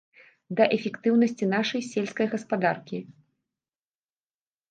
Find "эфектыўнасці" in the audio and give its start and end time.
0.77-1.49